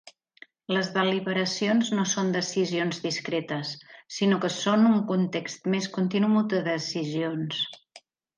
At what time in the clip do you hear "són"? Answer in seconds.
2.13-2.31, 4.55-4.89